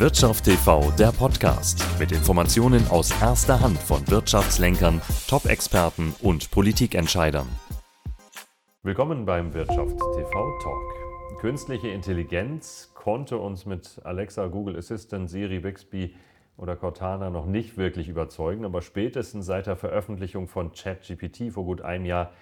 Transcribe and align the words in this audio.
Wirtschaft 0.00 0.46
TV, 0.46 0.90
der 0.98 1.12
Podcast 1.12 1.86
mit 2.00 2.10
Informationen 2.10 2.84
aus 2.88 3.12
erster 3.20 3.60
Hand 3.60 3.78
von 3.78 4.04
Wirtschaftslenkern, 4.08 5.00
Top-Experten 5.28 6.12
und 6.20 6.50
Politikentscheidern. 6.50 7.46
Willkommen 8.82 9.24
beim 9.24 9.54
Wirtschaft 9.54 9.96
TV 10.16 10.58
Talk. 10.62 11.38
Künstliche 11.40 11.88
Intelligenz 11.88 12.90
konnte 12.94 13.38
uns 13.38 13.66
mit 13.66 14.00
Alexa, 14.02 14.48
Google 14.48 14.76
Assistant, 14.76 15.30
Siri, 15.30 15.60
Bixby 15.60 16.16
oder 16.56 16.74
Cortana 16.74 17.30
noch 17.30 17.46
nicht 17.46 17.76
wirklich 17.76 18.08
überzeugen, 18.08 18.64
aber 18.64 18.82
spätestens 18.82 19.46
seit 19.46 19.68
der 19.68 19.76
Veröffentlichung 19.76 20.48
von 20.48 20.72
ChatGPT 20.72 21.52
vor 21.52 21.64
gut 21.64 21.82
einem 21.82 22.04
Jahr 22.04 22.32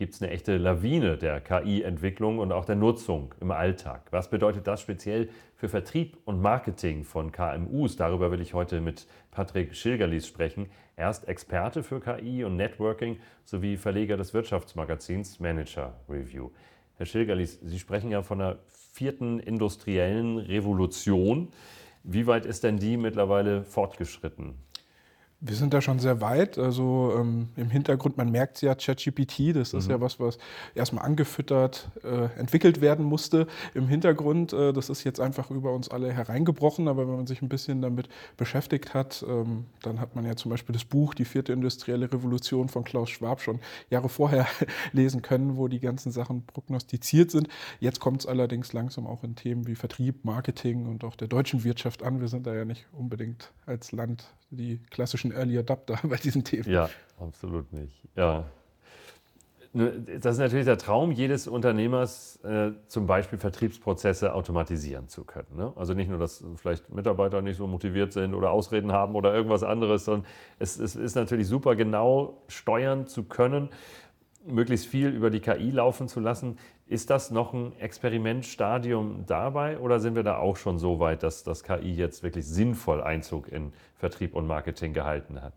gibt 0.00 0.14
es 0.14 0.22
eine 0.22 0.30
echte 0.30 0.56
Lawine 0.56 1.18
der 1.18 1.42
KI-Entwicklung 1.42 2.38
und 2.38 2.52
auch 2.52 2.64
der 2.64 2.74
Nutzung 2.74 3.34
im 3.38 3.50
Alltag. 3.50 4.06
Was 4.12 4.30
bedeutet 4.30 4.66
das 4.66 4.80
speziell 4.80 5.28
für 5.56 5.68
Vertrieb 5.68 6.16
und 6.24 6.40
Marketing 6.40 7.04
von 7.04 7.32
KMUs? 7.32 7.96
Darüber 7.96 8.30
will 8.30 8.40
ich 8.40 8.54
heute 8.54 8.80
mit 8.80 9.06
Patrick 9.30 9.76
Schilgerlis 9.76 10.26
sprechen. 10.26 10.70
Er 10.96 11.10
ist 11.10 11.28
Experte 11.28 11.82
für 11.82 12.00
KI 12.00 12.44
und 12.44 12.56
Networking 12.56 13.18
sowie 13.44 13.76
Verleger 13.76 14.16
des 14.16 14.32
Wirtschaftsmagazins 14.32 15.38
Manager 15.38 15.92
Review. 16.08 16.48
Herr 16.96 17.04
Schilgerlis, 17.04 17.60
Sie 17.60 17.78
sprechen 17.78 18.10
ja 18.10 18.22
von 18.22 18.40
einer 18.40 18.58
vierten 18.68 19.38
industriellen 19.38 20.38
Revolution. 20.38 21.52
Wie 22.04 22.26
weit 22.26 22.46
ist 22.46 22.64
denn 22.64 22.78
die 22.78 22.96
mittlerweile 22.96 23.64
fortgeschritten? 23.64 24.54
Wir 25.42 25.56
sind 25.56 25.72
da 25.72 25.80
schon 25.80 25.98
sehr 25.98 26.20
weit. 26.20 26.58
Also 26.58 27.14
ähm, 27.18 27.48
im 27.56 27.70
Hintergrund, 27.70 28.18
man 28.18 28.30
merkt 28.30 28.56
es 28.56 28.60
ja, 28.60 28.74
ChatGPT, 28.74 29.56
das 29.56 29.72
ist 29.72 29.86
mhm. 29.86 29.92
ja 29.92 30.00
was, 30.02 30.20
was 30.20 30.36
erstmal 30.74 31.06
angefüttert, 31.06 31.90
äh, 32.04 32.38
entwickelt 32.38 32.82
werden 32.82 33.06
musste. 33.06 33.46
Im 33.72 33.88
Hintergrund, 33.88 34.52
äh, 34.52 34.74
das 34.74 34.90
ist 34.90 35.02
jetzt 35.04 35.18
einfach 35.18 35.50
über 35.50 35.72
uns 35.72 35.88
alle 35.88 36.12
hereingebrochen, 36.12 36.88
aber 36.88 37.08
wenn 37.08 37.16
man 37.16 37.26
sich 37.26 37.40
ein 37.40 37.48
bisschen 37.48 37.80
damit 37.80 38.10
beschäftigt 38.36 38.92
hat, 38.92 39.24
ähm, 39.26 39.64
dann 39.80 39.98
hat 39.98 40.14
man 40.14 40.26
ja 40.26 40.36
zum 40.36 40.50
Beispiel 40.50 40.74
das 40.74 40.84
Buch 40.84 41.14
Die 41.14 41.24
vierte 41.24 41.54
industrielle 41.54 42.12
Revolution 42.12 42.68
von 42.68 42.84
Klaus 42.84 43.08
Schwab 43.08 43.40
schon 43.40 43.60
Jahre 43.88 44.10
vorher 44.10 44.46
lesen 44.92 45.22
können, 45.22 45.56
wo 45.56 45.68
die 45.68 45.80
ganzen 45.80 46.12
Sachen 46.12 46.44
prognostiziert 46.44 47.30
sind. 47.30 47.48
Jetzt 47.78 47.98
kommt 47.98 48.20
es 48.20 48.26
allerdings 48.26 48.74
langsam 48.74 49.06
auch 49.06 49.24
in 49.24 49.36
Themen 49.36 49.66
wie 49.66 49.74
Vertrieb, 49.74 50.22
Marketing 50.24 50.86
und 50.86 51.02
auch 51.02 51.16
der 51.16 51.28
deutschen 51.28 51.64
Wirtschaft 51.64 52.02
an. 52.02 52.20
Wir 52.20 52.28
sind 52.28 52.46
da 52.46 52.54
ja 52.54 52.66
nicht 52.66 52.86
unbedingt 52.92 53.52
als 53.64 53.92
Land 53.92 54.34
die 54.50 54.80
klassischen 54.90 55.29
Early 55.32 55.58
Adapter 55.58 55.98
bei 56.02 56.16
diesen 56.16 56.44
Themen. 56.44 56.68
Ja, 56.70 56.88
absolut 57.18 57.72
nicht. 57.72 58.02
Ja. 58.16 58.44
Das 59.72 60.34
ist 60.34 60.40
natürlich 60.40 60.64
der 60.64 60.78
Traum 60.78 61.12
jedes 61.12 61.46
Unternehmers, 61.46 62.40
äh, 62.42 62.72
zum 62.88 63.06
Beispiel 63.06 63.38
Vertriebsprozesse 63.38 64.34
automatisieren 64.34 65.06
zu 65.08 65.22
können. 65.22 65.56
Ne? 65.56 65.72
Also 65.76 65.94
nicht 65.94 66.10
nur, 66.10 66.18
dass 66.18 66.44
vielleicht 66.56 66.92
Mitarbeiter 66.92 67.40
nicht 67.40 67.56
so 67.56 67.68
motiviert 67.68 68.12
sind 68.12 68.34
oder 68.34 68.50
Ausreden 68.50 68.90
haben 68.90 69.14
oder 69.14 69.32
irgendwas 69.32 69.62
anderes, 69.62 70.06
sondern 70.06 70.26
es, 70.58 70.76
es 70.76 70.96
ist 70.96 71.14
natürlich 71.14 71.46
super 71.46 71.76
genau 71.76 72.42
steuern 72.48 73.06
zu 73.06 73.22
können, 73.22 73.68
möglichst 74.46 74.86
viel 74.86 75.08
über 75.08 75.30
die 75.30 75.40
KI 75.40 75.70
laufen 75.70 76.08
zu 76.08 76.20
lassen. 76.20 76.58
Ist 76.86 77.10
das 77.10 77.30
noch 77.30 77.52
ein 77.52 77.78
Experimentstadium 77.78 79.24
dabei 79.26 79.78
oder 79.78 80.00
sind 80.00 80.16
wir 80.16 80.22
da 80.22 80.38
auch 80.38 80.56
schon 80.56 80.78
so 80.78 80.98
weit, 80.98 81.22
dass 81.22 81.44
das 81.44 81.62
KI 81.62 81.94
jetzt 81.94 82.22
wirklich 82.22 82.46
sinnvoll 82.46 83.02
Einzug 83.02 83.48
in 83.48 83.72
Vertrieb 83.96 84.34
und 84.34 84.46
Marketing 84.46 84.92
gehalten 84.92 85.42
hat? 85.42 85.54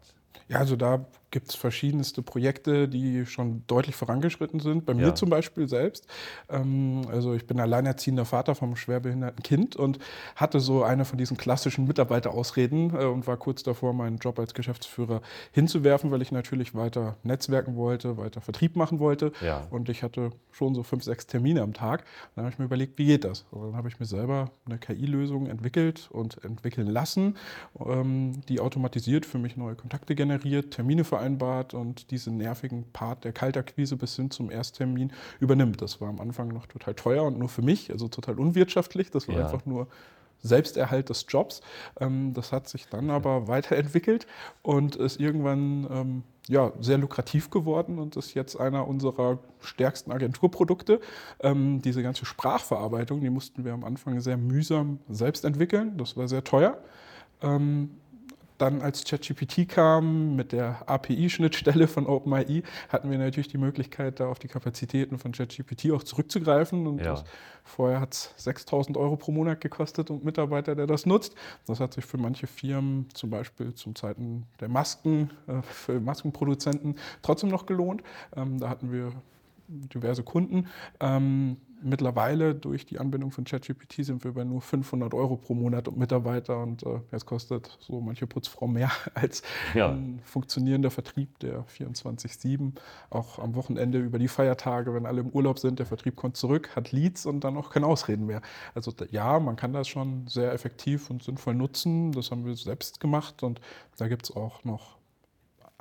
Ja, 0.48 0.60
also 0.60 0.76
da 0.76 1.06
gibt 1.34 1.50
es 1.50 1.56
verschiedenste 1.56 2.22
Projekte, 2.22 2.88
die 2.88 3.26
schon 3.26 3.64
deutlich 3.66 3.96
vorangeschritten 3.96 4.60
sind. 4.60 4.86
Bei 4.86 4.94
mir 4.94 5.08
ja. 5.08 5.16
zum 5.16 5.32
Beispiel 5.32 5.68
selbst. 5.68 6.06
Ähm, 6.48 7.02
also 7.12 7.34
ich 7.34 7.48
bin 7.48 7.60
alleinerziehender 7.60 8.24
Vater 8.24 8.54
vom 8.54 8.76
schwerbehinderten 8.76 9.42
Kind 9.42 9.76
und 9.76 9.98
hatte 10.36 10.60
so 10.60 10.84
eine 10.84 11.06
von 11.06 11.18
diesen 11.18 11.36
klassischen 11.36 11.88
Mitarbeiterausreden 11.88 12.94
äh, 12.96 13.06
und 13.06 13.26
war 13.26 13.38
kurz 13.38 13.64
davor, 13.64 13.94
meinen 13.94 14.20
Job 14.20 14.38
als 14.38 14.54
Geschäftsführer 14.54 15.22
hinzuwerfen, 15.52 16.12
weil 16.12 16.22
ich 16.22 16.32
natürlich 16.32 16.76
weiter 16.76 17.18
netzwerken 17.24 17.76
wollte, 17.76 18.16
weiter 18.18 18.40
Vertrieb 18.40 18.76
machen 18.76 19.00
wollte. 19.00 19.32
Ja. 19.42 19.66
Und 19.72 19.90
ich 19.90 20.04
hatte 20.04 20.30
schon 20.52 20.76
so 20.76 20.84
fünf, 20.84 21.04
sechs 21.04 21.26
Termine 21.26 21.64
am 21.64 21.74
Tag. 21.74 22.06
Dann 22.36 22.46
habe 22.46 22.54
ich 22.54 22.60
mir 22.60 22.66
überlegt, 22.66 23.00
wie 23.00 23.08
geht 23.08 23.24
das? 23.24 23.46
Und 23.50 23.64
dann 23.64 23.76
habe 23.76 23.88
ich 23.88 24.00
mir 24.00 24.06
selber 24.06 24.52
eine 24.68 24.78
KI-Lösung 24.78 25.48
entwickelt 25.48 26.10
und 26.12 26.44
entwickeln 26.44 26.86
lassen, 26.86 27.38
ähm, 27.84 28.44
die 28.48 28.60
automatisiert 28.60 29.26
für 29.26 29.40
mich 29.40 29.58
neue 29.58 29.74
Kontakte 29.74 30.14
generiert, 30.14 30.70
Termine 30.70 31.04
vereinbart 31.04 31.23
vereinbart 31.24 31.74
und 31.74 32.12
diesen 32.12 32.38
nervigen 32.38 32.84
Part 32.92 33.24
der 33.24 33.32
Kaltakquise 33.32 33.96
bis 33.96 34.16
hin 34.16 34.30
zum 34.30 34.52
Ersttermin 34.52 35.12
übernimmt. 35.40 35.82
Das 35.82 36.02
war 36.02 36.10
am 36.10 36.20
Anfang 36.20 36.50
noch 36.50 36.68
total 36.68 36.94
teuer 36.94 37.24
und 37.24 37.40
nur 37.40 37.50
für 37.50 37.62
mich, 37.62 37.92
also 37.92 38.08
total 38.08 38.40
unwirtschaftlich. 38.40 39.10
Das 39.12 39.28
war 39.28 39.36
ja. 39.36 39.46
einfach 39.46 39.66
nur 39.66 39.88
Selbsterhalt 40.42 41.10
des 41.10 41.26
Jobs. 41.30 41.62
Ähm, 42.00 42.34
das 42.34 42.52
hat 42.52 42.68
sich 42.68 42.88
dann 42.90 43.10
aber 43.10 43.48
weiterentwickelt 43.48 44.28
und 44.62 44.98
ist 44.98 45.20
irgendwann 45.20 45.88
ähm, 45.90 46.24
ja, 46.50 46.74
sehr 46.82 46.98
lukrativ 46.98 47.50
geworden 47.50 47.98
und 47.98 48.18
ist 48.18 48.34
jetzt 48.34 48.60
einer 48.60 48.86
unserer 48.86 49.40
stärksten 49.62 50.12
Agenturprodukte. 50.12 51.00
Ähm, 51.40 51.82
diese 51.82 52.04
ganze 52.04 52.26
Sprachverarbeitung, 52.26 53.22
die 53.22 53.30
mussten 53.30 53.64
wir 53.64 53.72
am 53.72 53.86
Anfang 53.86 54.20
sehr 54.20 54.36
mühsam 54.36 55.00
selbst 55.08 55.46
entwickeln. 55.46 55.98
Das 55.98 56.18
war 56.18 56.28
sehr 56.28 56.44
teuer 56.44 56.78
dann 58.64 58.82
als 58.82 59.04
ChatGPT 59.04 59.68
kam 59.68 60.38
mit 60.38 60.54
der 60.54 60.90
API-Schnittstelle 60.90 61.90
von 61.90 62.08
OpenAI, 62.08 62.64
hatten 62.88 63.12
wir 63.12 63.18
natürlich 63.18 63.50
die 63.50 63.58
Möglichkeit, 63.58 64.22
da 64.22 64.28
auf 64.28 64.40
die 64.40 64.48
Kapazitäten 64.48 65.20
von 65.20 65.34
ChatGPT 65.34 65.92
auch 65.92 66.04
zurückzugreifen. 66.04 66.88
Und 66.88 67.04
ja. 67.04 67.22
vorher 67.66 68.00
hat 68.00 68.14
es 68.14 68.34
6000 68.38 68.96
Euro 68.96 69.18
pro 69.18 69.34
Monat 69.34 69.60
gekostet 69.60 70.10
und 70.10 70.24
Mitarbeiter, 70.24 70.76
der 70.76 70.88
das 70.88 71.06
nutzt. 71.06 71.36
Das 71.68 71.82
hat 71.82 71.94
sich 71.94 72.06
für 72.06 72.18
manche 72.18 72.48
Firmen, 72.48 73.10
zum 73.14 73.30
Beispiel 73.30 73.74
zum 73.74 73.96
Zeiten 73.96 74.48
der 74.62 74.70
Masken, 74.70 75.32
äh, 75.48 75.62
für 75.62 76.00
Maskenproduzenten, 76.00 76.96
trotzdem 77.22 77.50
noch 77.50 77.66
gelohnt. 77.66 78.02
Ähm, 78.34 78.62
da 78.62 78.70
hatten 78.70 78.94
wir 78.94 79.12
diverse 79.74 80.24
Kunden. 80.24 80.68
Ähm, 81.00 81.58
mittlerweile 81.84 82.56
durch 82.56 82.86
die 82.86 83.00
Anbindung 83.00 83.32
von 83.32 83.44
ChatGPT 83.44 84.06
sind 84.06 84.24
wir 84.24 84.34
bei 84.34 84.44
nur 84.44 84.62
500 84.62 85.14
Euro 85.14 85.36
pro 85.36 85.54
Monat 85.54 85.88
und 85.88 85.98
Mitarbeiter 85.98 86.62
und 86.62 86.84
äh, 86.84 87.00
es 87.12 87.26
kostet 87.26 87.78
so 87.80 88.00
manche 88.02 88.26
Putzfrau 88.26 88.68
mehr 88.68 88.92
als 89.14 89.44
ja. 89.74 89.90
ein 89.90 90.20
funktionierender 90.24 90.92
Vertrieb, 90.92 91.40
der 91.40 91.66
24-7 91.66 92.74
auch 93.10 93.40
am 93.40 93.56
Wochenende 93.56 94.00
über 94.00 94.20
die 94.20 94.28
Feiertage, 94.28 94.94
wenn 94.94 95.06
alle 95.06 95.22
im 95.22 95.30
Urlaub 95.30 95.60
sind, 95.60 95.80
der 95.80 95.86
Vertrieb 95.86 96.16
kommt 96.16 96.38
zurück, 96.38 96.76
hat 96.76 96.92
Leads 96.92 97.26
und 97.26 97.44
dann 97.44 97.58
auch 97.58 97.70
keine 97.70 97.88
Ausreden 97.88 98.26
mehr. 98.26 98.42
Also 98.74 98.94
ja, 99.12 99.40
man 99.40 99.56
kann 99.56 99.74
das 99.74 99.88
schon 99.88 100.28
sehr 100.28 100.54
effektiv 100.54 101.10
und 101.10 101.24
sinnvoll 101.24 101.56
nutzen. 101.56 102.12
Das 102.12 102.32
haben 102.32 102.46
wir 102.46 102.56
selbst 102.56 103.00
gemacht 103.00 103.44
und 103.44 103.60
da 103.98 104.08
gibt 104.08 104.24
es 104.24 104.36
auch 104.36 104.64
noch 104.64 104.98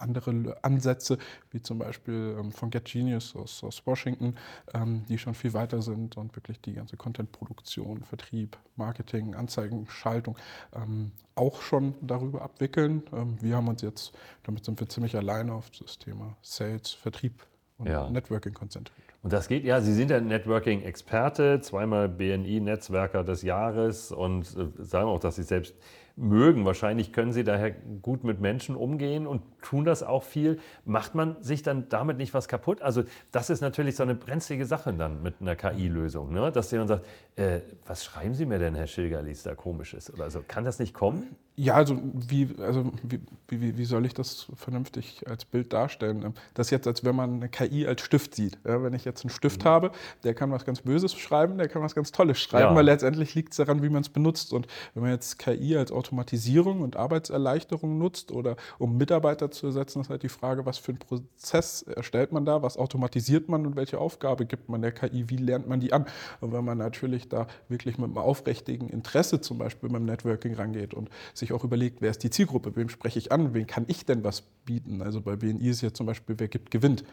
andere 0.03 0.57
Ansätze, 0.63 1.19
wie 1.51 1.63
zum 1.63 1.79
Beispiel 1.79 2.37
ähm, 2.39 2.53
von 2.53 2.71
Get 2.71 2.85
Genius 2.85 3.35
aus, 3.35 3.65
aus 3.65 3.87
Washington, 3.87 4.35
ähm, 4.75 5.05
die 5.09 5.19
schon 5.19 5.35
viel 5.35 5.55
weiter 5.55 5.83
sind 5.83 6.17
und 6.17 6.35
wirklich 6.37 6.61
die 6.61 6.75
ganze 6.75 6.97
Contentproduktion, 6.97 8.03
Vertrieb, 8.05 8.59
Marketing, 8.77 9.35
Anzeigen, 9.35 9.87
Schaltung 9.89 10.37
ähm, 10.75 11.13
auch 11.35 11.63
schon 11.63 11.95
darüber 12.03 12.43
abwickeln. 12.43 13.03
wir 13.41 13.57
haben 13.57 13.67
uns 13.67 13.81
jetzt, 13.81 14.13
damit 14.43 14.67
sind 14.67 14.79
wir 14.79 14.89
ziemlich 14.89 15.17
alleine 15.17 15.55
auf 15.55 15.71
das 15.71 15.99
Thema 15.99 16.37
Sales, 16.43 16.91
Vertrieb 16.91 17.47
und 17.79 17.89
ja. 17.89 18.11
Networking 18.11 18.53
konzentriert. 18.53 19.03
Und 19.23 19.33
das 19.33 19.47
geht, 19.49 19.65
ja, 19.65 19.81
Sie 19.81 19.95
sind 19.95 20.11
ja 20.11 20.21
Networking-Experte, 20.21 21.61
zweimal 21.61 22.09
BNI-Netzwerker 22.09 23.23
des 23.23 23.43
Jahres 23.43 24.11
und 24.11 24.45
äh, 24.57 24.83
sagen 24.83 25.09
auch, 25.09 25.21
dass 25.21 25.37
Sie 25.37 25.45
selbst 25.45 25.75
mögen. 26.17 26.65
Wahrscheinlich 26.65 27.13
können 27.13 27.33
Sie 27.33 27.45
daher 27.45 27.71
gut 27.71 28.25
mit 28.25 28.41
Menschen 28.41 28.77
umgehen 28.77 29.27
und 29.27 29.43
tun 29.63 29.85
das 29.85 30.03
auch 30.03 30.23
viel. 30.23 30.59
Macht 30.85 31.15
man 31.15 31.43
sich 31.43 31.63
dann 31.63 31.89
damit 31.89 32.19
nicht 32.19 32.35
was 32.35 32.49
kaputt? 32.49 32.83
Also 32.83 33.05
das 33.31 33.51
ist 33.51 33.61
natürlich 33.61 33.97
so 33.97 34.03
eine 34.03 34.15
brenzlige 34.15 34.67
Sache 34.67 34.93
dann 34.93 35.23
mit 35.23 35.37
einer 35.41 35.57
KI-Lösung, 35.57 36.33
ne? 36.33 36.53
dass 36.53 36.71
jemand 36.71 36.89
sagt, 36.89 37.07
äh, 37.37 37.61
was 37.87 38.05
schreiben 38.05 38.35
Sie 38.35 38.47
mir 38.47 38.59
denn, 38.59 38.75
Herr 38.75 38.87
Schilgerlis, 38.87 39.43
da 39.43 39.55
komisches 39.55 40.13
oder 40.13 40.31
so. 40.31 40.43
Kann 40.47 40.65
das 40.65 40.79
nicht 40.79 40.95
kommen? 40.95 41.37
Ja, 41.55 41.75
also 41.75 42.01
wie, 42.15 42.49
also 42.61 42.93
wie, 43.03 43.21
wie, 43.49 43.77
wie 43.77 43.85
soll 43.85 44.07
ich 44.07 44.15
das 44.15 44.47
vernünftig 44.55 45.23
als 45.29 45.45
Bild 45.45 45.73
darstellen? 45.73 46.33
Das 46.55 46.69
ist 46.69 46.71
jetzt, 46.71 46.87
als 46.87 47.05
wenn 47.05 47.15
man 47.15 47.35
eine 47.35 47.49
KI 47.51 47.87
als 47.87 48.01
Stift 48.01 48.35
sieht. 48.35 48.59
Ja, 48.65 48.83
wenn 48.83 48.95
ich 48.95 49.05
jetzt 49.05 49.23
einen 49.23 49.31
Stift 49.31 49.65
mhm. 49.65 49.69
habe, 49.69 49.93
der 50.25 50.33
kann 50.33 50.51
was 50.51 50.65
ganz 50.65 50.81
Böses 50.81 51.15
schreiben, 51.15 51.59
der 51.59 51.69
kann 51.69 51.83
was 51.83 51.95
ganz 51.95 52.11
Tolles 52.11 52.41
schreiben, 52.41 52.71
ja. 52.71 52.75
weil 52.75 52.87
letztendlich 52.87 53.35
liegt 53.35 53.53
es 53.53 53.59
daran, 53.59 53.83
wie 53.83 53.91
man 53.91 54.01
es 54.01 54.09
benutzt. 54.09 54.55
Und 54.55 54.67
wenn 54.95 55.03
man 55.03 55.13
jetzt 55.13 55.39
KI 55.39 55.77
als 55.77 55.93
Automatisierung 56.03 56.81
und 56.81 56.97
Arbeitserleichterung 56.97 57.97
nutzt 57.97 58.33
oder 58.33 58.57
um 58.79 58.99
Mitarbeiter 58.99 59.53
zu 59.53 59.67
ersetzen, 59.67 60.01
ist 60.01 60.11
halt 60.11 60.25
die 60.25 60.29
Frage, 60.29 60.67
was 60.67 60.79
für 60.79 60.91
einen 60.91 60.99
Prozess 60.99 61.83
erstellt 61.83 62.33
man 62.33 62.45
da, 62.45 62.61
was 62.61 62.77
automatisiert 62.77 63.49
man 63.49 63.65
und 63.67 63.77
welche 63.77 63.99
Aufgabe 63.99 64.45
gibt 64.45 64.69
man 64.69 64.83
der 64.83 64.91
KI, 64.91 65.31
wie 65.31 65.37
lernt 65.37 65.69
man 65.69 65.79
die 65.79 65.93
an. 65.93 66.07
Und 66.41 66.53
wenn 66.53 66.65
man 66.65 66.79
natürlich 66.79 67.29
da 67.29 67.47
wirklich 67.69 67.99
mit 67.99 68.07
einem 68.07 68.19
aufrichtigen 68.19 68.89
Interesse 68.89 69.41
zum 69.41 69.59
Beispiel 69.59 69.91
beim 69.91 70.05
Networking 70.05 70.55
rangeht 70.55 70.93
und 70.93 71.09
sich 71.35 71.53
auch 71.53 71.63
überlegt, 71.63 72.01
wer 72.01 72.11
ist 72.11 72.25
die 72.25 72.31
Zielgruppe, 72.31 72.75
wem 72.75 72.89
spreche 72.89 73.21
ich 73.21 73.31
an, 73.31 73.55
wen 73.55 73.69
kann 73.69 73.85
ich 73.87 74.05
denn 74.05 74.25
was 74.25 74.43
bieten. 74.65 75.03
Also 75.03 75.21
bei 75.21 75.37
BNI 75.37 75.69
ist 75.69 75.83
ja 75.83 75.93
zum 75.93 76.07
Beispiel, 76.07 76.37
wer 76.39 76.49
gibt, 76.49 76.71
gewinnt. 76.71 77.05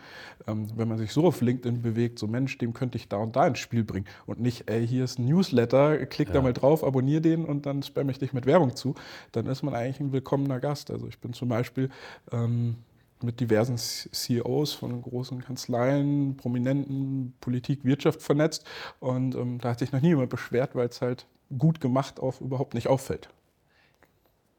Ähm, 0.47 0.67
wenn 0.75 0.87
man 0.87 0.97
sich 0.97 1.11
so 1.11 1.25
auf 1.25 1.41
LinkedIn 1.41 1.81
bewegt, 1.81 2.19
so 2.19 2.27
Mensch, 2.27 2.57
dem 2.57 2.73
könnte 2.73 2.97
ich 2.97 3.07
da 3.07 3.17
und 3.17 3.35
da 3.35 3.47
ins 3.47 3.59
Spiel 3.59 3.83
bringen 3.83 4.05
und 4.25 4.39
nicht, 4.39 4.69
ey, 4.69 4.85
hier 4.87 5.03
ist 5.03 5.19
ein 5.19 5.25
Newsletter, 5.25 6.05
klick 6.05 6.29
ja. 6.29 6.35
da 6.35 6.41
mal 6.41 6.53
drauf, 6.53 6.83
abonniere 6.83 7.21
den 7.21 7.45
und 7.45 7.65
dann 7.65 7.83
spamme 7.83 8.11
ich 8.11 8.19
dich 8.19 8.33
mit 8.33 8.45
Werbung 8.45 8.75
zu, 8.79 8.95
dann 9.31 9.45
ist 9.45 9.63
man 9.63 9.75
eigentlich 9.75 9.99
ein 9.99 10.11
willkommener 10.11 10.59
Gast. 10.59 10.91
Also 10.91 11.07
ich 11.07 11.19
bin 11.19 11.33
zum 11.33 11.49
Beispiel 11.49 11.89
ähm, 12.31 12.77
mit 13.21 13.39
diversen 13.39 13.77
CEOs 13.77 14.73
von 14.73 15.01
großen 15.01 15.43
Kanzleien, 15.43 16.37
Prominenten, 16.37 17.33
Politik, 17.41 17.83
Wirtschaft 17.83 18.21
vernetzt 18.21 18.65
und 18.99 19.35
ähm, 19.35 19.59
da 19.59 19.71
hat 19.71 19.79
sich 19.79 19.91
noch 19.91 20.01
nie 20.01 20.09
jemand 20.09 20.29
beschwert, 20.29 20.75
weil 20.75 20.87
es 20.87 21.01
halt 21.01 21.25
gut 21.57 21.81
gemacht 21.81 22.19
auch 22.19 22.39
überhaupt 22.41 22.73
nicht 22.73 22.87
auffällt. 22.87 23.29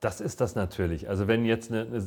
Das 0.00 0.22
ist 0.22 0.40
das 0.40 0.54
natürlich. 0.54 1.10
Also 1.10 1.28
wenn 1.28 1.44
jetzt 1.44 1.70
eine, 1.70 1.82
eine, 1.82 2.02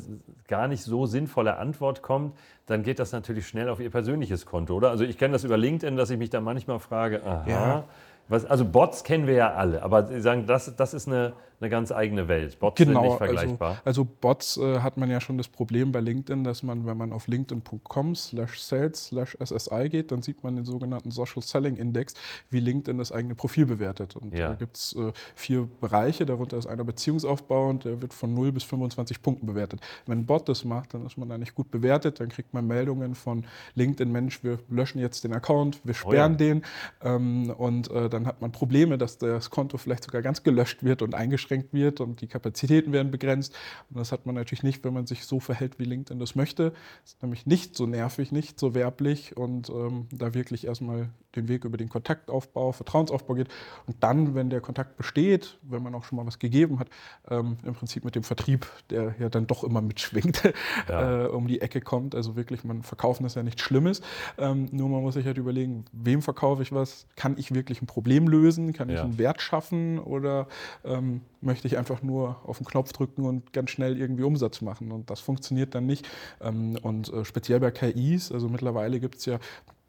gar 0.48 0.68
nicht 0.68 0.84
so 0.84 1.06
sinnvolle 1.06 1.58
Antwort 1.58 2.02
kommt, 2.02 2.36
dann 2.66 2.82
geht 2.82 2.98
das 2.98 3.12
natürlich 3.12 3.48
schnell 3.48 3.70
auf 3.70 3.80
Ihr 3.80 3.92
persönliches 3.92 4.48
Konto, 4.48 4.76
oder? 4.76 4.90
Also 4.90 5.04
ich 5.04 5.18
kenne 5.20 5.34
das 5.34 5.44
über 5.44 5.58
LinkedIn, 5.58 5.96
dass 5.96 6.10
ich 6.10 6.18
mich 6.18 6.32
da 6.32 6.42
manchmal 6.42 6.80
frage, 6.80 7.24
aha, 7.24 7.48
ja. 7.48 7.84
Was, 8.28 8.46
also 8.46 8.66
Bots 8.66 9.04
kennen 9.04 9.28
wir 9.28 9.36
ja 9.36 9.54
alle, 9.54 9.84
aber 9.84 10.08
Sie 10.08 10.22
sagen, 10.22 10.46
das, 10.48 10.76
das 10.76 10.94
ist 10.94 11.08
eine, 11.08 11.34
eine 11.64 11.70
ganz 11.70 11.92
eigene 11.92 12.28
Welt. 12.28 12.60
Bots 12.60 12.78
genau, 12.78 13.02
sind 13.02 13.02
nicht 13.02 13.22
also 13.22 13.26
vergleichbar. 13.36 13.70
Also, 13.70 14.02
also 14.02 14.08
Bots 14.22 14.58
äh, 14.58 14.80
hat 14.80 14.98
man 14.98 15.10
ja 15.10 15.22
schon 15.22 15.38
das 15.38 15.48
Problem 15.48 15.92
bei 15.92 16.00
LinkedIn, 16.00 16.44
dass 16.44 16.64
man, 16.64 16.86
wenn 16.86 16.98
man 16.98 17.14
auf 17.14 17.28
linkedin.com 17.28 18.16
slash 18.16 18.60
sales 18.60 19.06
slash 19.08 19.38
SSI 19.44 19.90
geht, 19.90 20.12
dann 20.12 20.22
sieht 20.22 20.44
man 20.44 20.56
den 20.56 20.66
sogenannten 20.66 21.12
Social 21.12 21.42
Selling 21.42 21.78
Index, 21.78 22.14
wie 22.50 22.60
LinkedIn 22.60 22.98
das 22.98 23.12
eigene 23.12 23.36
Profil 23.36 23.66
bewertet. 23.66 24.16
Und 24.16 24.34
ja. 24.34 24.50
da 24.50 24.56
gibt 24.56 24.78
es 24.78 24.96
äh, 24.96 25.12
vier 25.36 25.70
Bereiche, 25.80 26.26
darunter 26.26 26.58
ist 26.58 26.68
einer 26.68 26.84
Beziehungsaufbau 26.84 27.70
und 27.70 27.86
der 27.86 28.02
wird 28.02 28.14
von 28.14 28.34
0 28.34 28.52
bis 28.52 28.64
25 28.64 29.22
Punkten 29.22 29.48
bewertet. 29.48 29.80
Wenn 30.06 30.20
ein 30.20 30.26
Bot 30.26 30.50
das 30.50 30.66
macht, 30.66 30.94
dann 30.94 31.06
ist 31.06 31.18
man 31.18 31.30
da 31.30 31.38
nicht 31.38 31.56
gut 31.56 31.72
bewertet, 31.72 32.20
dann 32.20 32.30
kriegt 32.30 32.54
man 32.54 32.68
Meldungen 32.68 33.16
von 33.16 33.46
LinkedIn, 33.76 34.12
Mensch, 34.12 34.44
wir 34.44 34.60
löschen 34.70 35.00
jetzt 35.00 35.24
den 35.24 35.34
Account, 35.34 35.80
wir 35.84 35.94
sperren 35.94 36.36
oh 36.40 36.44
ja. 36.44 36.54
den 36.54 36.62
ähm, 37.02 37.54
und 37.58 37.90
äh, 37.90 38.10
dann 38.14 38.28
hat 38.28 38.42
man 38.42 38.52
Probleme, 38.52 38.98
dass 38.98 39.18
das 39.18 39.50
Konto 39.50 39.78
vielleicht 39.78 40.04
sogar 40.04 40.22
ganz 40.22 40.44
gelöscht 40.44 40.84
wird 40.84 41.02
und 41.02 41.16
eingeschränkt 41.16 41.74
wird 41.74 42.00
und 42.00 42.22
die 42.22 42.28
Kapazitäten 42.28 42.94
werden 42.94 43.12
begrenzt. 43.12 43.56
Und 43.90 44.00
das 44.00 44.12
hat 44.12 44.26
man 44.26 44.36
natürlich 44.36 44.64
nicht, 44.64 44.84
wenn 44.84 44.94
man 44.94 45.08
sich 45.08 45.26
so 45.26 45.40
verhält, 45.40 45.80
wie 45.80 45.86
LinkedIn 45.86 46.20
das 46.20 46.36
möchte. 46.36 46.72
Das 47.04 47.14
ist 47.14 47.22
nämlich 47.24 47.46
nicht 47.46 47.76
so 47.76 47.86
nervig, 47.86 48.32
nicht 48.32 48.60
so 48.60 48.76
werblich 48.76 49.36
und 49.36 49.70
ähm, 49.70 50.08
da 50.12 50.34
wirklich 50.34 50.66
erstmal 50.66 51.10
den 51.36 51.48
Weg 51.48 51.66
über 51.66 51.78
den 51.78 51.90
Kontaktaufbau, 51.90 52.72
Vertrauensaufbau 52.72 53.34
geht. 53.34 53.48
Und 53.88 54.04
dann, 54.04 54.36
wenn 54.36 54.50
der 54.50 54.62
Kontakt 54.62 54.98
besteht, 54.98 55.58
wenn 55.64 55.82
man 55.82 55.96
auch 55.96 56.04
schon 56.04 56.18
mal 56.18 56.26
was 56.26 56.40
gegeben 56.40 56.80
hat, 56.80 56.90
ähm, 57.30 57.58
im 57.64 57.74
Prinzip 57.74 58.06
mit 58.06 58.16
dem 58.16 58.24
Vertrieb, 58.24 58.68
der 58.90 59.16
ja 59.20 59.30
dann 59.30 59.48
doch 59.48 59.64
immer 59.64 59.82
mitschwingt, 59.82 60.44
ja. 60.88 61.26
äh, 61.26 61.28
um 61.28 61.48
die 61.48 61.62
Ecke 61.62 61.82
kommt. 61.82 62.16
Also 62.16 62.36
wirklich, 62.36 62.64
man 62.64 62.84
verkaufen 62.84 63.26
ist 63.26 63.36
ja 63.36 63.44
nichts 63.44 63.62
Schlimmes. 63.62 64.02
Ähm, 64.38 64.70
nur 64.72 64.90
man 64.90 65.02
muss 65.02 65.16
sich 65.16 65.26
halt 65.26 65.38
überlegen, 65.38 65.86
wem 65.92 66.22
verkaufe 66.22 66.62
ich 66.62 66.72
was? 66.72 67.08
Kann 67.16 67.36
ich 67.38 67.54
wirklich 67.54 67.82
ein 67.82 67.88
Problem 67.88 68.03
lösen? 68.06 68.74
Kann 68.74 68.90
ich 68.90 69.00
einen 69.00 69.18
Wert 69.18 69.42
schaffen? 69.42 70.00
Oder 70.00 70.48
ähm, 70.84 71.22
möchte 71.42 71.68
ich 71.68 71.78
einfach 71.78 72.02
nur 72.02 72.38
auf 72.44 72.58
den 72.58 72.66
Knopf 72.66 72.94
drücken 72.94 73.26
und 73.26 73.54
ganz 73.54 73.72
schnell 73.72 73.98
irgendwie 73.98 74.24
Umsatz 74.24 74.62
machen? 74.62 74.92
Und 74.92 75.10
das 75.10 75.20
funktioniert 75.20 75.76
dann 75.76 75.86
nicht. 75.86 76.08
Ähm, 76.42 76.78
und 76.82 77.12
äh, 77.12 77.26
speziell 77.26 77.60
bei 77.60 77.72
KIs, 77.72 78.32
also 78.32 78.50
mittlerweile 78.50 79.00
gibt 79.00 79.18
es 79.18 79.26
ja 79.26 79.40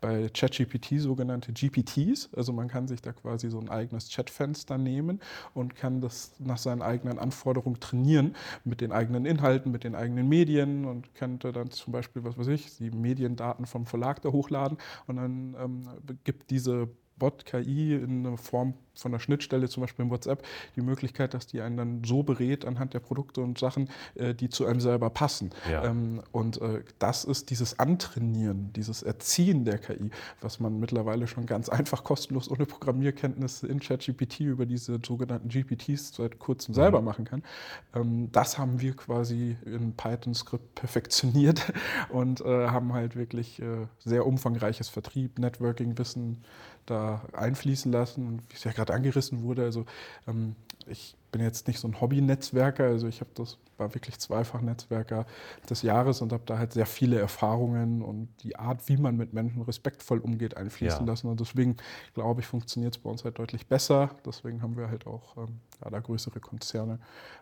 bei 0.04 0.28
ChatGPT 0.28 1.00
sogenannte 1.00 1.50
GPTs. 1.54 2.28
Also 2.36 2.52
man 2.52 2.68
kann 2.68 2.86
sich 2.86 3.00
da 3.00 3.14
quasi 3.14 3.48
so 3.48 3.58
ein 3.58 3.70
eigenes 3.70 4.10
Chatfenster 4.10 4.76
nehmen 4.76 5.18
und 5.54 5.76
kann 5.76 6.02
das 6.02 6.32
nach 6.38 6.58
seinen 6.58 6.82
eigenen 6.82 7.18
Anforderungen 7.18 7.80
trainieren 7.80 8.36
mit 8.64 8.82
den 8.82 8.92
eigenen 8.92 9.24
Inhalten, 9.24 9.72
mit 9.72 9.82
den 9.82 9.94
eigenen 9.94 10.28
Medien 10.28 10.84
und 10.84 11.14
könnte 11.14 11.52
dann 11.52 11.70
zum 11.70 11.94
Beispiel, 11.94 12.22
was 12.22 12.36
weiß 12.36 12.48
ich, 12.48 12.76
die 12.76 12.90
Mediendaten 12.90 13.64
vom 13.64 13.86
Verlag 13.86 14.20
da 14.20 14.30
hochladen 14.30 14.76
und 15.06 15.16
dann 15.16 15.56
ähm, 15.58 15.88
gibt 16.22 16.50
diese 16.50 16.90
Bot-KI 17.18 17.94
in 17.94 18.26
einer 18.26 18.36
Form 18.36 18.74
von 18.96 19.12
der 19.12 19.18
Schnittstelle, 19.18 19.68
zum 19.68 19.82
Beispiel 19.82 20.04
in 20.04 20.10
WhatsApp, 20.10 20.44
die 20.76 20.80
Möglichkeit, 20.80 21.34
dass 21.34 21.46
die 21.46 21.60
einen 21.60 21.76
dann 21.76 22.04
so 22.04 22.22
berät 22.22 22.64
anhand 22.64 22.94
der 22.94 23.00
Produkte 23.00 23.40
und 23.40 23.58
Sachen, 23.58 23.88
äh, 24.14 24.34
die 24.34 24.48
zu 24.48 24.66
einem 24.66 24.80
selber 24.80 25.10
passen. 25.10 25.50
Ja. 25.70 25.84
Ähm, 25.84 26.22
und 26.32 26.60
äh, 26.60 26.82
das 26.98 27.24
ist 27.24 27.50
dieses 27.50 27.78
Antrainieren, 27.78 28.72
dieses 28.72 29.02
Erziehen 29.02 29.64
der 29.64 29.78
KI, 29.78 30.10
was 30.40 30.60
man 30.60 30.78
mittlerweile 30.78 31.26
schon 31.26 31.46
ganz 31.46 31.68
einfach 31.68 32.04
kostenlos 32.04 32.50
ohne 32.50 32.66
Programmierkenntnisse 32.66 33.66
in 33.66 33.80
ChatGPT 33.80 34.40
über 34.40 34.66
diese 34.66 34.98
sogenannten 35.04 35.48
GPTs 35.48 36.14
seit 36.14 36.38
kurzem 36.38 36.72
mhm. 36.72 36.76
selber 36.76 37.02
machen 37.02 37.24
kann. 37.24 37.42
Ähm, 37.94 38.30
das 38.32 38.58
haben 38.58 38.80
wir 38.80 38.94
quasi 38.94 39.56
in 39.64 39.94
Python-Skript 39.94 40.74
perfektioniert 40.74 41.72
und 42.10 42.40
äh, 42.40 42.68
haben 42.68 42.92
halt 42.92 43.16
wirklich 43.16 43.62
sehr 44.04 44.26
umfangreiches 44.26 44.88
Vertrieb, 44.88 45.38
Networking-Wissen, 45.38 46.42
da 46.86 47.22
einfließen 47.32 47.90
lassen. 47.92 48.42
wie 48.48 48.54
es 48.54 48.64
ja 48.64 48.72
gerade 48.72 48.94
angerissen 48.94 49.42
wurde, 49.42 49.62
also 49.64 49.84
ähm, 50.26 50.56
ich 50.86 51.16
bin 51.32 51.42
jetzt 51.42 51.66
nicht 51.66 51.80
so 51.80 51.88
ein 51.88 52.00
Hobby-Netzwerker, 52.00 52.84
also 52.84 53.08
ich 53.08 53.20
habe 53.20 53.30
das 53.34 53.58
war 53.78 53.94
wirklich 53.94 54.18
zweifach 54.18 54.60
Netzwerker 54.60 55.26
des 55.68 55.82
Jahres 55.82 56.20
und 56.20 56.32
habe 56.32 56.44
da 56.46 56.58
halt 56.58 56.72
sehr 56.72 56.86
viele 56.86 57.18
Erfahrungen 57.18 58.02
und 58.02 58.28
die 58.42 58.56
Art, 58.56 58.88
wie 58.88 58.96
man 58.96 59.16
mit 59.16 59.32
Menschen 59.32 59.62
respektvoll 59.62 60.18
umgeht, 60.18 60.56
einfließen 60.56 61.00
ja. 61.00 61.06
lassen. 61.06 61.28
Und 61.28 61.40
deswegen 61.40 61.76
glaube 62.14 62.40
ich, 62.40 62.46
funktioniert 62.46 62.96
es 62.96 63.02
bei 63.02 63.10
uns 63.10 63.24
halt 63.24 63.38
deutlich 63.38 63.66
besser. 63.66 64.10
Deswegen 64.24 64.62
haben 64.62 64.76
wir 64.76 64.88
halt 64.88 65.06
auch 65.06 65.36
ähm, 65.36 65.60
ja, 65.82 65.90
da 65.90 66.00
größere 66.00 66.40
Konzerne 66.40 66.98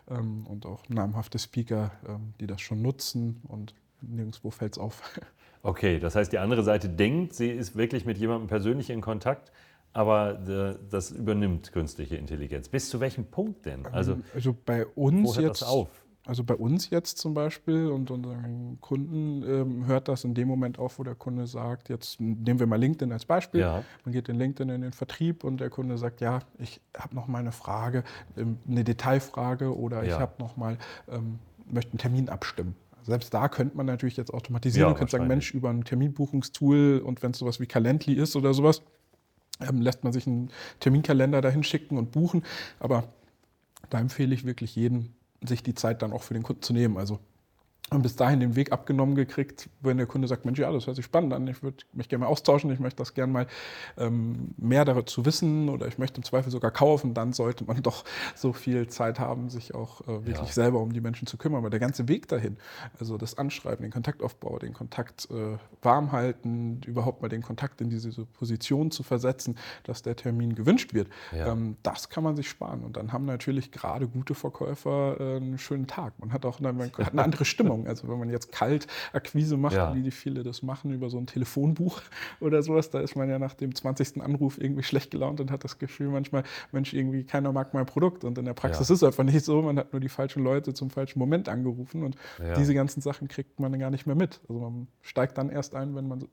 ähm, 0.09 0.45
und 0.47 0.65
auch 0.65 0.87
namhafte 0.89 1.39
Speaker, 1.39 1.91
ähm, 2.07 2.33
die 2.39 2.47
das 2.47 2.61
schon 2.61 2.81
nutzen 2.81 3.41
und 3.47 3.73
nirgendwo 4.07 4.49
fällt 4.51 4.73
es 4.73 4.77
auf. 4.79 5.01
Okay, 5.65 5.97
das 5.97 6.17
heißt, 6.17 6.33
die 6.33 6.39
andere 6.39 6.61
Seite 6.61 6.89
denkt, 6.89 7.33
sie 7.33 7.49
ist 7.49 7.77
wirklich 7.77 8.03
mit 8.03 8.17
jemandem 8.17 8.49
persönlich 8.49 8.89
in 8.89 8.99
Kontakt, 8.99 9.53
aber 9.93 10.33
das 10.89 11.11
übernimmt 11.11 11.71
künstliche 11.71 12.17
Intelligenz. 12.17 12.67
Bis 12.67 12.89
zu 12.89 12.99
welchem 12.99 13.23
Punkt 13.23 13.65
denn? 13.65 13.85
Also, 13.85 14.17
also 14.33 14.53
bei 14.65 14.85
uns 14.85 15.37
jetzt. 15.37 15.63
auf? 15.63 15.87
Also 16.25 16.45
bei 16.45 16.55
uns 16.55 16.89
jetzt 16.89 17.17
zum 17.17 17.33
Beispiel 17.33 17.87
und 17.87 18.09
unseren 18.09 18.77
Kunden 18.79 19.43
ähm, 19.43 19.87
hört 19.87 20.07
das 20.07 20.23
in 20.23 20.33
dem 20.33 20.47
Moment 20.47 20.79
auf, 20.79 20.97
wo 20.97 21.03
der 21.03 21.15
Kunde 21.15 21.47
sagt, 21.47 21.89
jetzt 21.89 22.21
nehmen 22.21 22.59
wir 22.59 22.67
mal 22.67 22.79
LinkedIn 22.79 23.11
als 23.11 23.25
Beispiel. 23.25 23.59
Ja. 23.59 23.83
Man 24.05 24.13
geht 24.13 24.29
in 24.29 24.37
LinkedIn 24.37 24.73
in 24.73 24.81
den 24.81 24.93
Vertrieb 24.93 25.43
und 25.43 25.59
der 25.59 25.69
Kunde 25.69 25.97
sagt, 25.97 26.21
ja, 26.21 26.39
ich 26.59 26.79
habe 26.97 27.13
noch 27.13 27.27
mal 27.27 27.39
eine 27.39 27.51
Frage, 27.51 28.05
ähm, 28.37 28.57
eine 28.65 28.85
Detailfrage 28.85 29.77
oder 29.77 30.03
ja. 30.03 30.13
ich 30.13 30.19
habe 30.19 30.33
noch 30.39 30.55
mal, 30.55 30.77
ähm, 31.09 31.39
möchte 31.69 31.91
einen 31.91 31.99
Termin 31.99 32.29
abstimmen. 32.29 32.75
Selbst 33.05 33.33
da 33.33 33.49
könnte 33.49 33.77
man 33.77 33.85
natürlich 33.85 34.17
jetzt 34.17 34.33
automatisieren. 34.33 34.89
Ja, 34.89 34.95
könnte 34.95 35.11
sagen, 35.11 35.27
Mensch, 35.27 35.53
über 35.53 35.69
ein 35.69 35.83
Terminbuchungstool 35.83 37.01
und 37.03 37.21
wenn 37.23 37.31
es 37.31 37.39
sowas 37.39 37.59
wie 37.59 37.65
Calendly 37.65 38.13
ist 38.13 38.35
oder 38.35 38.53
sowas, 38.53 38.81
ähm, 39.59 39.81
lässt 39.81 40.03
man 40.03 40.13
sich 40.13 40.27
einen 40.27 40.49
Terminkalender 40.79 41.41
dahin 41.41 41.63
schicken 41.63 41.97
und 41.97 42.11
buchen. 42.11 42.43
Aber 42.79 43.09
da 43.89 43.99
empfehle 43.99 44.33
ich 44.33 44.45
wirklich 44.45 44.75
jeden, 44.75 45.15
sich 45.43 45.63
die 45.63 45.75
Zeit 45.75 46.01
dann 46.01 46.13
auch 46.13 46.23
für 46.23 46.33
den 46.33 46.43
Kunden 46.43 46.61
zu 46.61 46.73
nehmen. 46.73 46.97
Also 46.97 47.19
und 47.89 48.01
bis 48.01 48.15
dahin 48.15 48.39
den 48.39 48.55
Weg 48.55 48.71
abgenommen 48.71 49.15
gekriegt, 49.15 49.69
wenn 49.81 49.97
der 49.97 50.07
Kunde 50.07 50.27
sagt, 50.27 50.45
Mensch, 50.45 50.59
ja, 50.59 50.71
das 50.71 50.87
hört 50.87 50.95
sich 50.95 51.05
spannend 51.05 51.33
an, 51.33 51.47
ich 51.47 51.61
würde 51.61 51.77
mich 51.93 52.09
gerne 52.09 52.25
mal 52.25 52.31
austauschen, 52.31 52.71
ich 52.71 52.79
möchte 52.79 52.97
das 52.97 53.13
gerne 53.13 53.31
mal 53.31 53.47
ähm, 53.97 54.53
mehr 54.57 54.83
dazu 54.85 55.25
wissen 55.25 55.69
oder 55.69 55.87
ich 55.87 55.97
möchte 55.97 56.17
im 56.17 56.23
Zweifel 56.23 56.51
sogar 56.51 56.71
kaufen, 56.71 57.13
dann 57.13 57.33
sollte 57.33 57.65
man 57.65 57.81
doch 57.83 58.03
so 58.35 58.53
viel 58.53 58.87
Zeit 58.87 59.19
haben, 59.19 59.49
sich 59.49 59.75
auch 59.75 60.01
äh, 60.01 60.25
wirklich 60.25 60.37
ja. 60.37 60.53
selber 60.53 60.79
um 60.79 60.93
die 60.93 61.01
Menschen 61.01 61.27
zu 61.27 61.37
kümmern. 61.37 61.59
Aber 61.59 61.69
der 61.69 61.79
ganze 61.79 62.07
Weg 62.07 62.27
dahin, 62.27 62.57
also 62.99 63.17
das 63.17 63.37
Anschreiben, 63.37 63.83
den 63.83 63.91
Kontaktaufbau, 63.91 64.57
den 64.59 64.73
Kontakt 64.73 65.29
äh, 65.29 65.57
warm 65.81 66.11
halten, 66.11 66.81
überhaupt 66.85 67.21
mal 67.21 67.29
den 67.29 67.41
Kontakt 67.41 67.81
in 67.81 67.89
diese 67.89 68.25
Position 68.25 68.91
zu 68.91 69.03
versetzen, 69.03 69.57
dass 69.83 70.01
der 70.01 70.15
Termin 70.15 70.55
gewünscht 70.55 70.93
wird, 70.93 71.09
ja. 71.31 71.51
ähm, 71.51 71.77
das 71.83 72.09
kann 72.09 72.23
man 72.23 72.35
sich 72.35 72.49
sparen. 72.49 72.83
Und 72.83 72.97
dann 72.97 73.13
haben 73.13 73.25
natürlich 73.25 73.71
gerade 73.71 74.07
gute 74.07 74.33
Verkäufer 74.33 75.17
äh, 75.19 75.35
einen 75.35 75.59
schönen 75.59 75.85
Tag. 75.85 76.13
Man 76.19 76.33
hat 76.33 76.45
auch 76.45 76.59
eine, 76.59 76.73
man 76.73 76.91
hat 76.91 77.11
eine 77.11 77.23
andere 77.23 77.45
Stimmung. 77.73 77.87
Also 77.87 78.07
wenn 78.07 78.19
man 78.19 78.29
jetzt 78.29 78.51
kalt 78.51 78.87
Akquise 79.11 79.57
macht, 79.57 79.75
ja. 79.75 79.93
wie 79.95 80.01
die 80.01 80.11
viele 80.11 80.43
das 80.43 80.61
machen 80.61 80.91
über 80.91 81.09
so 81.09 81.17
ein 81.17 81.25
Telefonbuch 81.25 82.01
oder 82.39 82.61
sowas, 82.61 82.89
da 82.89 82.99
ist 82.99 83.15
man 83.15 83.29
ja 83.29 83.39
nach 83.39 83.53
dem 83.53 83.73
20. 83.73 84.21
Anruf 84.21 84.57
irgendwie 84.59 84.83
schlecht 84.83 85.11
gelaunt 85.11 85.39
und 85.39 85.51
hat 85.51 85.63
das 85.63 85.79
Gefühl 85.79 86.09
manchmal, 86.09 86.43
Mensch, 86.71 86.93
irgendwie 86.93 87.23
keiner 87.23 87.51
mag 87.51 87.73
mein 87.73 87.85
Produkt. 87.85 88.23
Und 88.23 88.37
in 88.37 88.45
der 88.45 88.53
Praxis 88.53 88.89
ja. 88.89 88.95
ist 88.95 89.01
es 89.01 89.03
einfach 89.03 89.23
nicht 89.23 89.43
so. 89.43 89.61
Man 89.61 89.77
hat 89.77 89.93
nur 89.93 89.99
die 89.99 90.09
falschen 90.09 90.43
Leute 90.43 90.73
zum 90.73 90.89
falschen 90.89 91.19
Moment 91.19 91.49
angerufen 91.49 92.03
und 92.03 92.15
ja. 92.39 92.53
diese 92.55 92.73
ganzen 92.73 93.01
Sachen 93.01 93.27
kriegt 93.27 93.59
man 93.59 93.77
gar 93.79 93.89
nicht 93.89 94.05
mehr 94.05 94.15
mit. 94.15 94.41
Also 94.47 94.61
man 94.61 94.87
steigt 95.01 95.37
dann 95.37 95.49
erst 95.49 95.75
ein, 95.75 95.95
wenn 95.95 96.07
man 96.07 96.27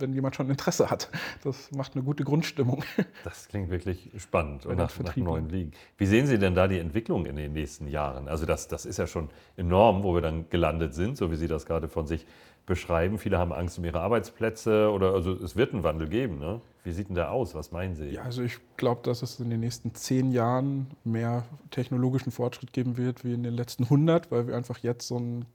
wenn 0.00 0.12
jemand 0.12 0.36
schon 0.36 0.48
Interesse 0.50 0.90
hat. 0.90 1.08
Das 1.44 1.70
macht 1.72 1.94
eine 1.94 2.04
gute 2.04 2.24
Grundstimmung. 2.24 2.84
Das 3.24 3.48
klingt 3.48 3.70
wirklich 3.70 4.10
spannend 4.18 4.66
und 4.66 4.76
nach, 4.76 4.96
nach 5.00 5.16
neuen 5.16 5.48
Ligen. 5.48 5.72
Wie 5.98 6.06
sehen 6.06 6.26
Sie 6.26 6.38
denn 6.38 6.54
da 6.54 6.68
die 6.68 6.78
Entwicklung 6.78 7.26
in 7.26 7.36
den 7.36 7.52
nächsten 7.52 7.86
Jahren? 7.86 8.28
Also 8.28 8.46
das, 8.46 8.68
das 8.68 8.86
ist 8.86 8.98
ja 8.98 9.06
schon 9.06 9.28
enorm, 9.56 10.02
wo 10.02 10.14
wir 10.14 10.22
dann 10.22 10.48
gelandet 10.48 10.94
sind, 10.94 11.16
so 11.16 11.30
wie 11.30 11.36
Sie 11.36 11.48
das 11.48 11.66
gerade 11.66 11.88
von 11.88 12.06
sich 12.06 12.26
beschreiben. 12.66 13.18
Viele 13.18 13.36
haben 13.36 13.52
Angst 13.52 13.78
um 13.78 13.84
ihre 13.84 14.00
Arbeitsplätze 14.00 14.90
oder 14.90 15.12
also 15.12 15.32
es 15.32 15.56
wird 15.56 15.74
einen 15.74 15.82
Wandel 15.82 16.08
geben. 16.08 16.38
Ne? 16.38 16.60
Wie 16.84 16.92
sieht 16.92 17.08
denn 17.08 17.16
der 17.16 17.30
aus? 17.32 17.54
Was 17.54 17.72
meinen 17.72 17.96
Sie? 17.96 18.10
Ja, 18.10 18.22
also 18.22 18.42
ich 18.42 18.58
glaube, 18.76 19.00
dass 19.02 19.22
es 19.22 19.40
in 19.40 19.50
den 19.50 19.60
nächsten 19.60 19.94
zehn 19.94 20.30
Jahren 20.30 20.86
mehr 21.04 21.44
technologischen 21.70 22.30
Fortschritt 22.30 22.72
geben 22.72 22.96
wird 22.96 23.24
wie 23.24 23.34
in 23.34 23.42
den 23.42 23.54
letzten 23.54 23.84
100, 23.84 24.30
weil 24.30 24.46
wir 24.46 24.56
einfach 24.56 24.78
jetzt 24.78 25.08
so 25.08 25.16
einen 25.16 25.46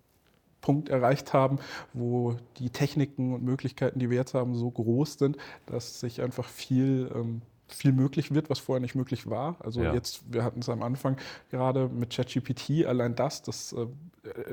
Punkt 0.66 0.90
erreicht 0.90 1.32
haben, 1.32 1.60
wo 1.94 2.38
die 2.58 2.72
Techniken 2.72 3.36
und 3.36 3.44
Möglichkeiten, 3.44 4.00
die 4.00 4.10
wir 4.10 4.18
jetzt 4.18 4.34
haben, 4.34 4.56
so 4.56 4.72
groß 4.72 5.20
sind, 5.20 5.38
dass 5.68 6.00
sich 6.00 6.24
einfach 6.24 6.48
viel 6.48 7.12
ähm, 7.14 7.44
viel 7.68 7.92
möglich 7.92 8.34
wird, 8.34 8.50
was 8.50 8.60
vorher 8.60 8.80
nicht 8.80 8.96
möglich 8.96 9.30
war. 9.30 9.58
Also 9.60 9.82
ja. 9.82 9.94
jetzt, 9.94 10.24
wir 10.32 10.44
hatten 10.44 10.60
es 10.60 10.70
am 10.70 10.84
Anfang 10.84 11.18
gerade 11.50 11.88
mit 11.88 12.12
ChatGPT, 12.16 12.86
allein 12.86 13.16
das, 13.16 13.42
das 13.42 13.74
äh, 13.74 13.88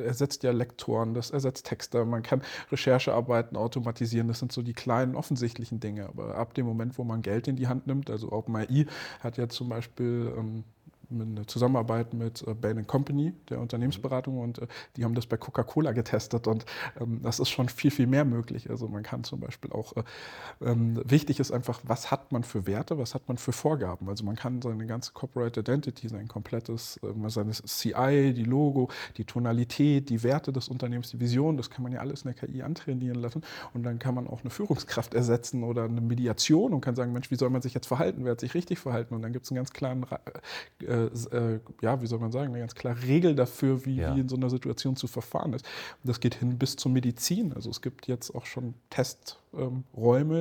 ersetzt 0.05 0.43
ja 0.43 0.53
Lektoren, 0.53 1.15
das 1.15 1.31
ersetzt 1.31 1.67
Texte, 1.67 2.05
man 2.05 2.23
kann 2.23 2.43
Recherchearbeiten 2.71 3.57
automatisieren, 3.57 4.29
das 4.29 4.39
sind 4.39 4.53
so 4.53 4.63
die 4.63 4.73
kleinen 4.73 5.15
offensichtlichen 5.15 5.79
Dinge. 5.81 6.07
Aber 6.09 6.37
ab 6.37 6.55
dem 6.55 6.67
Moment, 6.67 6.99
wo 6.99 7.05
man 7.05 7.23
Geld 7.23 7.49
in 7.49 7.57
die 7.57 7.69
Hand 7.69 7.87
nimmt, 7.87 8.11
also 8.11 8.33
OpenAI 8.33 8.87
hat 9.21 9.37
ja 9.37 9.49
zum 9.49 9.69
Beispiel 9.69 10.33
ähm, 10.37 10.65
eine 11.21 11.47
Zusammenarbeit 11.47 12.15
mit 12.15 12.47
äh, 12.47 12.55
Bain 12.55 12.87
Company, 12.87 13.33
der 13.49 13.61
Unternehmensberatung, 13.61 14.39
und 14.39 14.59
äh, 14.59 14.67
die 14.97 15.05
haben 15.05 15.15
das 15.15 15.27
bei 15.27 15.37
Coca-Cola 15.37 15.93
getestet 15.93 16.47
und 16.47 16.65
ähm, 17.01 17.21
das 17.23 17.39
ist 17.39 17.51
schon 17.51 17.69
viel, 17.69 17.91
viel 17.91 18.07
mehr 18.07 18.25
möglich. 18.25 18.71
Also 18.71 18.89
man 18.89 19.03
kann 19.03 19.25
zum 19.25 19.41
Beispiel 19.41 19.73
auch, 19.73 19.97
äh, 19.97 20.03
ähm, 20.65 21.01
wichtig 21.05 21.41
ist 21.41 21.53
einfach, 21.53 21.81
was 21.85 22.11
hat 22.11 22.33
man 22.33 22.45
für 22.45 22.67
Werte, 22.67 22.99
was 22.99 23.15
hat 23.15 23.29
man 23.29 23.39
für 23.39 23.53
Vorgaben. 23.53 24.09
Also 24.09 24.25
man 24.25 24.37
kann 24.37 24.63
seine 24.63 24.87
ganze 24.87 25.13
Corporate 25.13 25.61
Identity, 25.61 26.09
sein 26.09 26.29
komplettes, 26.29 26.99
äh, 27.03 27.29
seine 27.29 27.53
CI, 27.53 28.33
die 28.35 28.45
Logo, 28.45 28.89
die 29.17 29.25
Tonalität, 29.25 30.11
die 30.11 30.23
Werte 30.23 30.53
des 30.53 30.69
Unternehmens, 30.69 31.11
die 31.11 31.21
Vision, 31.21 31.57
das 31.57 31.71
kann 31.71 31.83
man 31.83 31.93
ja 31.93 32.01
alles 32.01 32.23
in 32.23 32.33
der 32.33 32.47
KI 32.47 32.63
antrainieren 32.63 33.21
lassen 33.21 33.43
und 33.75 33.83
dann 33.83 33.99
kann 33.99 34.15
man 34.15 34.27
auch 34.27 34.41
eine 34.41 34.51
Führungskraft 34.51 35.15
ersetzen 35.15 35.63
oder 35.65 35.85
eine 35.85 36.01
Mediation 36.01 36.73
und 36.73 36.81
kann 36.81 36.95
sagen, 36.95 37.13
Mensch, 37.13 37.31
wie 37.31 37.37
soll 37.37 37.51
man 37.51 37.63
sich 37.63 37.75
jetzt 37.75 37.87
verhalten, 37.87 38.25
wer 38.25 38.33
hat 38.33 38.41
sich 38.41 38.55
richtig 38.55 38.79
verhalten 38.79 39.15
und 39.15 39.23
dann 39.23 39.33
gibt 39.33 39.45
es 39.45 39.51
einen 39.51 39.57
ganz 39.57 39.73
klaren 39.73 40.07
äh, 40.81 41.02
äh, 41.33 41.61
ja, 41.81 42.01
wie 42.01 42.07
soll 42.07 42.19
man 42.19 42.33
sagen, 42.33 42.49
eine 42.49 42.61
ganz 42.61 42.75
klare 42.75 43.03
Regel 43.03 43.35
dafür, 43.35 43.85
wie, 43.85 43.97
ja. 43.97 44.15
wie 44.15 44.21
in 44.21 44.29
so 44.29 44.37
einer 44.37 44.51
Situation 44.51 44.97
zu 44.97 45.07
verfahren 45.07 45.53
ist. 45.53 45.65
Und 46.03 46.09
das 46.09 46.21
geht 46.21 46.37
hin 46.37 46.59
bis 46.59 46.77
zur 46.77 46.93
Medizin. 46.93 47.53
Also 47.53 47.71
es 47.71 47.81
gibt 47.81 48.07
jetzt 48.07 48.35
auch 48.35 48.47
schon 48.47 48.75
Testräume, 48.91 49.42
ähm, 49.57 49.85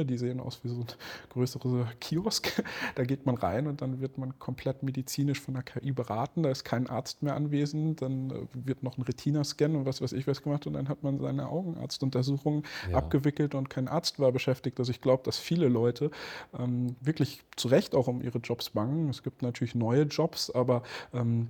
die 0.07 0.17
sehen 0.17 0.39
aus 0.39 0.63
wie 0.63 0.69
so 0.69 0.81
ein 0.81 0.85
größerer 1.29 1.87
Kiosk. 1.99 2.63
Da 2.95 3.03
geht 3.03 3.25
man 3.25 3.35
rein 3.35 3.67
und 3.67 3.81
dann 3.81 4.01
wird 4.01 4.17
man 4.17 4.37
komplett 4.39 4.83
medizinisch 4.83 5.39
von 5.39 5.53
der 5.53 5.63
KI 5.63 5.91
beraten. 5.91 6.43
Da 6.43 6.49
ist 6.49 6.63
kein 6.63 6.87
Arzt 6.87 7.23
mehr 7.23 7.35
anwesend. 7.35 8.01
Dann 8.01 8.31
äh, 8.31 8.47
wird 8.53 8.83
noch 8.83 8.97
ein 8.97 9.03
Retina-Scan 9.03 9.75
und 9.75 9.85
was 9.85 10.01
weiß 10.01 10.13
ich 10.13 10.27
was 10.27 10.41
gemacht 10.41 10.67
und 10.67 10.73
dann 10.73 10.89
hat 10.89 11.03
man 11.03 11.19
seine 11.19 11.47
Augenarztuntersuchungen 11.47 12.63
ja. 12.89 12.97
abgewickelt 12.97 13.55
und 13.55 13.69
kein 13.69 13.87
Arzt 13.87 14.19
war 14.19 14.31
beschäftigt. 14.31 14.79
Also 14.79 14.91
ich 14.91 15.01
glaube, 15.01 15.23
dass 15.23 15.37
viele 15.37 15.67
Leute 15.67 16.11
ähm, 16.57 16.95
wirklich 16.99 17.43
zu 17.55 17.67
Recht 17.67 17.95
auch 17.95 18.07
um 18.07 18.21
ihre 18.21 18.39
Jobs 18.39 18.71
bangen. 18.71 19.09
Es 19.09 19.23
gibt 19.23 19.41
natürlich 19.41 19.75
neue 19.75 20.03
Jobs, 20.03 20.49
aber 20.49 20.83
ähm, 21.13 21.49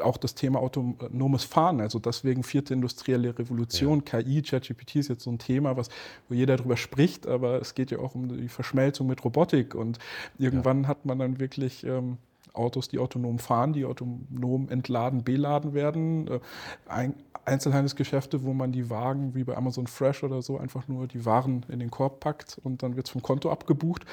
auch 0.00 0.16
das 0.16 0.34
Thema 0.34 0.60
autonomes 0.60 1.44
Fahren, 1.44 1.80
also 1.80 1.98
deswegen 1.98 2.42
vierte 2.42 2.74
industrielle 2.74 3.38
Revolution, 3.38 4.02
ja. 4.10 4.22
KI, 4.22 4.42
ChatGPT 4.42 4.96
ist 4.96 5.08
jetzt 5.08 5.24
so 5.24 5.30
ein 5.30 5.38
Thema, 5.38 5.76
was, 5.76 5.88
wo 6.28 6.34
jeder 6.34 6.56
darüber 6.56 6.76
spricht, 6.76 7.26
aber 7.26 7.60
es 7.60 7.74
geht 7.74 7.90
ja 7.90 7.98
auch 7.98 8.14
um 8.14 8.28
die 8.28 8.48
Verschmelzung 8.48 9.06
mit 9.06 9.24
Robotik 9.24 9.74
und 9.74 9.98
irgendwann 10.38 10.82
ja. 10.82 10.88
hat 10.88 11.06
man 11.06 11.18
dann 11.18 11.40
wirklich 11.40 11.84
ähm, 11.84 12.18
Autos, 12.52 12.88
die 12.88 12.98
autonom 12.98 13.38
fahren, 13.38 13.72
die 13.72 13.84
autonom 13.84 14.68
entladen, 14.68 15.24
beladen 15.24 15.74
werden. 15.74 16.28
Äh, 16.28 16.40
ein, 16.88 17.14
Einzelhandelsgeschäfte, 17.44 18.42
wo 18.42 18.52
man 18.52 18.72
die 18.72 18.90
Wagen 18.90 19.34
wie 19.34 19.44
bei 19.44 19.56
Amazon 19.56 19.86
Fresh 19.86 20.24
oder 20.24 20.42
so 20.42 20.58
einfach 20.58 20.88
nur 20.88 21.06
die 21.06 21.24
Waren 21.24 21.64
in 21.68 21.78
den 21.78 21.90
Korb 21.90 22.18
packt 22.18 22.58
und 22.64 22.82
dann 22.82 22.96
wird 22.96 23.06
es 23.06 23.12
vom 23.12 23.22
Konto 23.22 23.50
abgebucht. 23.52 24.04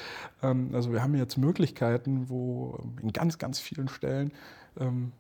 Ähm, 0.43 0.69
also 0.73 0.91
wir 0.91 1.01
haben 1.01 1.15
jetzt 1.15 1.37
Möglichkeiten, 1.37 2.29
wo 2.29 2.77
ähm, 2.83 2.95
in 3.01 3.13
ganz, 3.13 3.39
ganz 3.39 3.59
vielen 3.59 3.87
Stellen 3.87 4.31
ähm, 4.79 5.11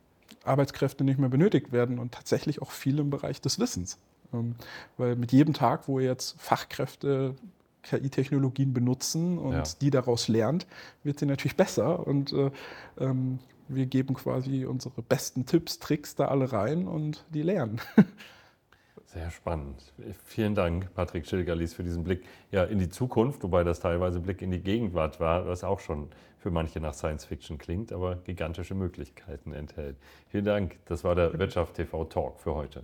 Arbeitskräfte 0.43 1.03
nicht 1.03 1.19
mehr 1.19 1.29
benötigt 1.29 1.71
werden 1.71 1.99
und 1.99 2.13
tatsächlich 2.13 2.61
auch 2.61 2.71
viel 2.71 2.99
im 2.99 3.09
Bereich 3.09 3.41
des 3.41 3.59
Wissens. 3.59 3.97
Weil 4.97 5.15
mit 5.15 5.31
jedem 5.31 5.53
Tag, 5.53 5.87
wo 5.87 5.99
jetzt 5.99 6.39
Fachkräfte 6.41 7.35
KI-Technologien 7.83 8.73
benutzen 8.73 9.37
und 9.37 9.53
ja. 9.53 9.63
die 9.81 9.91
daraus 9.91 10.27
lernt, 10.27 10.65
wird 11.03 11.19
sie 11.19 11.25
natürlich 11.25 11.55
besser. 11.55 12.07
Und 12.07 12.33
äh, 12.33 12.49
ähm, 12.99 13.39
wir 13.67 13.85
geben 13.85 14.15
quasi 14.15 14.65
unsere 14.65 15.01
besten 15.01 15.45
Tipps, 15.45 15.79
Tricks 15.79 16.15
da 16.15 16.25
alle 16.25 16.51
rein 16.51 16.87
und 16.87 17.25
die 17.29 17.43
lernen. 17.43 17.79
Sehr 19.05 19.29
spannend. 19.29 19.93
Vielen 20.25 20.55
Dank, 20.55 20.93
Patrick 20.95 21.27
Schilgalis, 21.27 21.73
für 21.73 21.83
diesen 21.83 22.03
Blick 22.03 22.23
ja, 22.51 22.63
in 22.63 22.79
die 22.79 22.89
Zukunft, 22.89 23.43
wobei 23.43 23.63
das 23.63 23.79
teilweise 23.79 24.19
Blick 24.19 24.41
in 24.41 24.49
die 24.49 24.61
Gegenwart 24.61 25.19
war, 25.19 25.47
was 25.47 25.63
auch 25.63 25.79
schon 25.79 26.09
für 26.39 26.51
manche 26.51 26.79
nach 26.79 26.93
Science 26.93 27.25
Fiction 27.25 27.57
klingt, 27.57 27.93
aber 27.93 28.15
gigantische 28.15 28.75
Möglichkeiten 28.75 29.53
enthält. 29.53 29.97
Vielen 30.29 30.45
Dank. 30.45 30.77
Das 30.85 31.03
war 31.03 31.15
der 31.15 31.37
Wirtschaft 31.37 31.75
TV 31.75 32.05
Talk 32.05 32.39
für 32.39 32.55
heute. 32.55 32.83